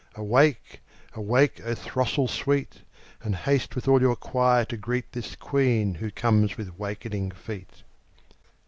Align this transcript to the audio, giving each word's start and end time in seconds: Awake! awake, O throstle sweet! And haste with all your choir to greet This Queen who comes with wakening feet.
Awake! 0.15 0.81
awake, 1.13 1.61
O 1.63 1.75
throstle 1.75 2.27
sweet! 2.27 2.81
And 3.21 3.35
haste 3.35 3.75
with 3.75 3.87
all 3.87 4.01
your 4.01 4.15
choir 4.15 4.65
to 4.65 4.75
greet 4.75 5.11
This 5.11 5.35
Queen 5.35 5.93
who 5.93 6.09
comes 6.09 6.57
with 6.57 6.79
wakening 6.79 7.29
feet. 7.29 7.83